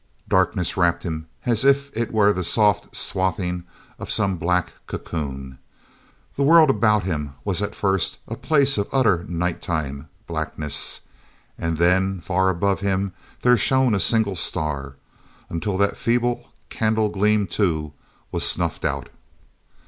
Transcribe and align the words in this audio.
Darkness 0.27 0.75
wrapped 0.75 1.03
him 1.03 1.27
as 1.45 1.63
if 1.63 1.95
it 1.95 2.11
were 2.11 2.33
the 2.33 2.43
soft 2.43 2.95
swathing 2.95 3.65
of 3.99 4.09
some 4.09 4.37
black 4.37 4.73
cocoon. 4.87 5.59
The 6.35 6.41
world 6.41 6.71
about 6.71 7.03
him 7.03 7.35
was 7.45 7.61
at 7.61 7.75
first 7.75 8.17
a 8.27 8.35
place 8.35 8.79
of 8.79 8.89
utter 8.91 9.23
night 9.25 9.61
time 9.61 10.09
blackness; 10.25 11.01
and 11.55 11.77
then, 11.77 12.19
far 12.19 12.49
above 12.49 12.79
him, 12.79 13.13
there 13.43 13.57
shone 13.57 13.93
a 13.93 13.99
single 13.99 14.35
star... 14.35 14.95
until 15.51 15.77
that 15.77 15.97
feeble 15.97 16.51
candle 16.69 17.09
gleam, 17.09 17.45
too, 17.45 17.93
was 18.31 18.43
snuffed 18.43 18.83
out. 18.85 19.07